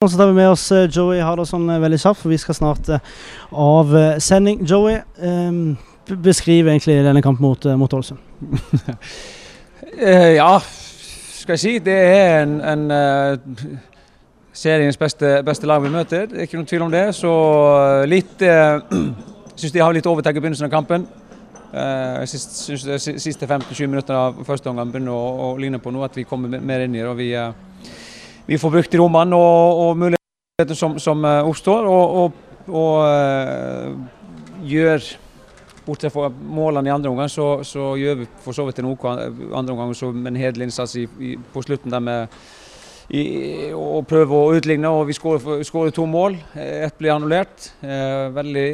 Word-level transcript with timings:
Og 0.00 0.08
så 0.08 0.16
tar 0.16 0.30
vi 0.30 0.32
med 0.38 0.48
oss 0.48 0.62
eh, 0.72 0.86
Joey 0.88 1.18
Hardasson 1.20 1.66
eh, 1.68 1.80
veldig 1.82 1.98
kjapt, 2.00 2.22
for 2.22 2.32
vi 2.32 2.38
skal 2.40 2.56
snart 2.56 2.86
eh, 2.88 3.02
av 3.52 3.90
sending. 4.24 4.62
Joey, 4.64 4.94
eh, 4.96 5.58
beskriv 6.24 6.70
egentlig 6.72 6.94
denne 7.04 7.20
kampen 7.20 7.44
mot, 7.44 7.66
mot 7.76 7.96
Ålesund. 7.98 8.18
Ja, 10.00 10.54
skal 11.36 11.58
jeg 11.58 11.60
si. 11.60 11.74
Det 11.84 11.98
er 11.98 12.46
en, 12.46 12.56
en 12.64 13.78
seriens 14.56 14.96
beste, 14.96 15.42
beste 15.44 15.68
lag 15.68 15.84
vi 15.84 15.92
møter. 15.92 16.24
Det 16.30 16.38
er 16.38 16.48
ikke 16.48 16.62
noen 16.62 16.72
tvil 16.72 16.86
om 16.86 16.96
det. 16.96 17.02
Så 17.20 17.32
litt 18.08 18.40
uh, 18.48 18.80
Syns 19.52 19.74
de 19.74 19.82
har 19.84 19.92
litt 19.92 20.08
overtak 20.08 20.38
i 20.38 20.40
begynnelsen 20.40 20.70
av 20.70 20.72
kampen. 20.72 21.04
Uh, 21.74 22.24
de 22.24 22.30
siste 22.30 23.44
15-20 23.44 23.92
minutter 23.92 24.16
av 24.16 24.40
første 24.48 24.72
omgang 24.72 24.94
begynner 24.94 25.12
å, 25.12 25.50
å 25.50 25.56
ligne 25.60 25.82
på 25.82 25.92
noe, 25.92 26.08
at 26.08 26.16
vi 26.16 26.24
kommer 26.24 26.56
mer 26.56 26.86
inn 26.86 26.96
i 26.96 27.02
det. 27.02 27.10
og 27.10 27.18
vi, 27.20 27.34
eh, 27.36 27.52
vi 28.46 28.58
får 28.58 28.70
brukt 28.76 28.94
rommene 28.98 29.36
og, 29.36 29.80
og 29.84 29.98
mulighetene 30.04 30.78
som, 30.78 30.98
som 31.02 31.24
eh, 31.24 31.48
oppstår, 31.48 31.88
og, 31.88 32.16
og, 32.20 32.70
og 32.70 32.94
eh, 33.08 33.98
gjør 34.70 35.10
Bortsett 35.80 36.12
fra 36.12 36.28
målene 36.28 36.90
i 36.90 36.92
andre 36.92 37.10
omgang, 37.10 37.30
så, 37.32 37.64
så 37.66 37.94
gjør 37.98 38.20
vi 38.20 38.26
for 38.44 38.54
så 38.54 38.66
vidt 38.68 38.82
en 38.82 38.90
OK 38.92 39.06
andre 39.08 39.72
omgang 39.72 39.94
med 40.20 40.34
en 40.34 40.40
hederlig 40.42 40.68
innsats 40.68 40.92
i, 41.00 41.06
i, 41.18 41.30
på 41.54 41.62
slutten 41.64 41.90
der 41.90 42.04
med 42.04 42.34
i, 43.10 43.22
å 43.74 44.02
prøve 44.06 44.36
å 44.36 44.52
utligne. 44.54 44.90
og 44.92 45.08
Vi 45.08 45.16
skårer 45.16 45.94
to 45.94 46.06
mål. 46.06 46.36
Eh, 46.54 46.84
Ett 46.86 46.98
blir 46.98 47.14
annullert. 47.16 47.72
Eh, 47.82 48.28
veldig 48.36 48.70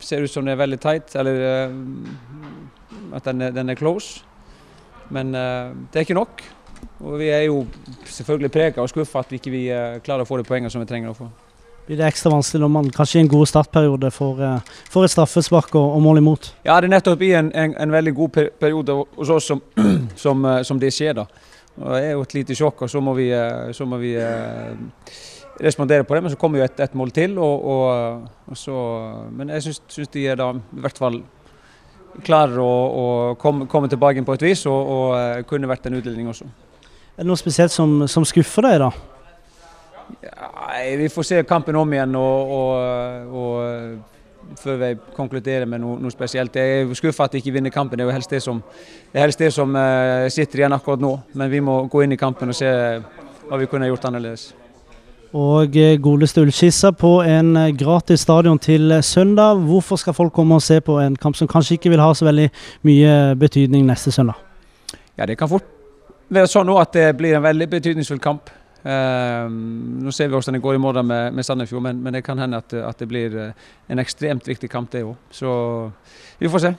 Ser 0.00 0.24
ut 0.24 0.32
som 0.32 0.46
det 0.48 0.54
er 0.54 0.62
veldig 0.62 0.78
tight, 0.80 1.10
eller 1.20 1.42
eh, 1.44 1.72
at 3.12 3.26
den 3.28 3.42
er, 3.44 3.50
den 3.52 3.68
er 3.68 3.76
close. 3.76 4.22
Men 5.12 5.34
eh, 5.36 5.74
det 5.92 6.00
er 6.00 6.06
ikke 6.06 6.16
nok. 6.16 6.40
Og 7.00 7.18
vi 7.20 7.30
er 7.32 7.46
jo 7.46 7.62
selvfølgelig 8.04 8.50
prega 8.52 8.82
og 8.82 8.90
skuffa 8.92 9.22
at 9.22 9.30
vi 9.32 9.40
ikke 9.40 9.54
vi, 9.54 9.62
eh, 9.72 10.00
klarer 10.04 10.26
å 10.26 10.28
få 10.28 10.40
de 10.40 10.48
poengene 10.48 10.72
som 10.72 10.82
vi 10.82 10.88
trenger 10.90 11.14
å 11.14 11.16
få. 11.16 11.30
Blir 11.90 11.98
det 11.98 12.06
ekstra 12.06 12.30
vanskelig 12.30 12.60
når 12.62 12.68
man 12.70 12.88
kanskje 12.94 13.18
i 13.18 13.22
en 13.24 13.28
god 13.32 13.48
startperiode 13.50 14.10
får, 14.14 14.42
eh, 14.46 14.74
får 14.94 15.04
et 15.04 15.10
straffespark 15.10 15.72
og, 15.74 15.96
og 15.96 16.02
mål 16.04 16.20
imot? 16.20 16.52
Ja, 16.62 16.76
det 16.78 16.86
er 16.86 16.92
nettopp 16.92 17.24
i 17.26 17.32
en, 17.34 17.48
en, 17.50 17.74
en 17.82 17.90
veldig 17.90 18.12
god 18.14 18.36
periode 18.60 18.94
hos 19.16 19.32
oss 19.34 19.48
som, 19.50 19.62
som, 20.24 20.44
eh, 20.44 20.60
som 20.62 20.78
det 20.78 20.92
skjer. 20.94 21.16
da. 21.18 21.24
Og 21.80 21.88
Det 21.96 22.04
er 22.04 22.12
jo 22.12 22.22
et 22.22 22.36
lite 22.36 22.54
sjokk, 22.54 22.84
og 22.86 22.92
så 22.92 23.02
må 23.02 23.16
vi, 23.18 23.26
så 23.74 23.88
må 23.90 23.98
vi 23.98 24.12
eh, 24.14 24.70
respondere 25.58 26.04
på 26.04 26.14
det. 26.14 26.22
Men 26.22 26.30
så 26.30 26.38
kommer 26.38 26.60
jo 26.60 26.68
et, 26.68 26.78
et 26.78 26.94
mål 26.94 27.10
til. 27.10 27.38
Og, 27.42 27.66
og, 27.74 28.30
og 28.46 28.62
så, 28.62 28.78
men 29.34 29.50
jeg 29.56 29.66
syns, 29.66 30.10
de 30.14 30.26
er 30.28 30.38
da 30.38 30.52
i 30.54 30.86
hvert 30.86 31.02
fall 31.02 31.22
klarer 32.22 32.62
å, 32.62 32.70
å 32.70 33.06
komme, 33.40 33.66
komme 33.70 33.90
tilbake 33.90 34.22
på 34.22 34.38
et 34.38 34.46
vis, 34.50 34.66
og, 34.70 34.94
og 34.94 35.46
kunne 35.50 35.70
vært 35.70 35.90
en 35.90 35.98
utdeling 35.98 36.30
også. 36.30 36.46
Er 37.16 37.24
det 37.24 37.28
noe 37.28 37.40
spesielt 37.40 37.72
som, 37.72 38.06
som 38.08 38.24
skuffer 38.24 38.64
deg, 38.64 38.78
da? 38.80 38.90
Ja, 40.24 40.96
Vi 40.96 41.08
får 41.08 41.26
se 41.26 41.42
kampen 41.48 41.76
om 41.76 41.92
igjen 41.92 42.14
og, 42.18 42.54
og, 42.56 43.34
og 43.40 44.56
før 44.58 44.78
vi 44.80 44.90
konkluderer 45.16 45.66
med 45.68 45.82
noe, 45.82 45.98
noe 46.00 46.12
spesielt. 46.12 46.56
Jeg 46.56 46.84
er 46.84 46.94
skuffa 46.98 47.26
at 47.26 47.34
vi 47.34 47.42
ikke 47.42 47.54
vinner 47.58 47.74
kampen. 47.74 47.98
Det 47.98 48.06
er 48.06 48.16
helst 48.16 48.32
det 48.32 48.42
som, 48.42 48.62
det 49.12 49.22
helst 49.22 49.42
det 49.42 49.52
som 49.54 49.76
eh, 49.76 50.28
sitter 50.32 50.62
igjen 50.62 50.76
akkurat 50.76 51.02
nå. 51.02 51.12
Men 51.38 51.52
vi 51.52 51.60
må 51.64 51.82
gå 51.90 52.04
inn 52.04 52.16
i 52.16 52.20
kampen 52.20 52.50
og 52.50 52.58
se 52.58 52.70
hva 52.70 53.60
vi 53.60 53.68
kunne 53.70 53.90
gjort 53.90 54.08
annerledes. 54.10 54.50
Og 55.36 55.76
eh, 55.78 55.96
godeste 56.02 56.42
Ullskissa 56.42 56.92
på 56.96 57.20
en 57.22 57.52
eh, 57.56 57.72
gratis 57.78 58.24
stadion 58.26 58.58
til 58.58 58.96
søndag. 59.06 59.60
Hvorfor 59.66 60.00
skal 60.00 60.16
folk 60.16 60.34
komme 60.34 60.58
og 60.58 60.64
se 60.66 60.80
på 60.82 60.98
en 61.02 61.18
kamp 61.20 61.38
som 61.38 61.50
kanskje 61.50 61.78
ikke 61.78 61.92
vil 61.94 62.02
ha 62.02 62.10
så 62.14 62.26
veldig 62.30 62.48
mye 62.88 63.18
betydning 63.38 63.86
neste 63.86 64.14
søndag? 64.14 64.40
Ja, 65.18 65.26
Det 65.26 65.38
kan 65.38 65.48
fort 65.48 65.79
være 66.30 66.50
sånn 66.50 66.70
at 66.78 66.94
det 66.94 67.06
blir 67.18 67.36
en 67.36 67.44
veldig 67.44 67.68
betydningsfull 67.70 68.22
kamp. 68.22 68.50
Eh, 68.80 69.46
nå 69.50 70.12
ser 70.14 70.30
vi 70.30 70.36
hvordan 70.36 70.56
det 70.56 70.62
går 70.64 70.78
i 70.78 70.80
morgen 70.80 71.06
med, 71.10 71.34
med 71.36 71.44
Sandefjord, 71.44 71.82
men, 71.84 72.00
men 72.00 72.16
det 72.16 72.24
kan 72.24 72.38
hende 72.40 72.62
at, 72.62 72.72
at 72.72 73.02
det 73.02 73.08
blir 73.10 73.36
eh, 73.36 73.66
en 73.92 74.00
ekstremt 74.00 74.48
viktig 74.48 74.70
kamp 74.72 74.92
det 74.92 75.04
òg. 75.04 75.16
Så 75.34 75.50
vi 76.40 76.48
får 76.48 76.64
se. 76.64 76.74